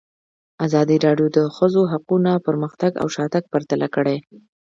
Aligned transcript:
ازادي 0.65 0.97
راډیو 1.05 1.27
د 1.31 1.33
د 1.37 1.39
ښځو 1.55 1.81
حقونه 1.91 2.31
پرمختګ 2.47 2.91
او 3.01 3.07
شاتګ 3.15 3.43
پرتله 3.53 3.87
کړی. 3.95 4.17